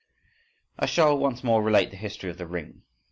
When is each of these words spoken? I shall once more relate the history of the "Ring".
I 0.79 0.87
shall 0.87 1.15
once 1.15 1.43
more 1.43 1.61
relate 1.61 1.91
the 1.91 1.95
history 1.95 2.31
of 2.31 2.39
the 2.39 2.47
"Ring". 2.47 2.81